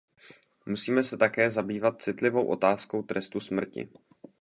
Musíme 0.65 1.03
se 1.03 1.17
také 1.17 1.49
zabývat 1.49 2.01
citlivou 2.01 2.47
otázkou 2.47 3.03
trestu 3.03 3.39
smrti. 3.39 3.89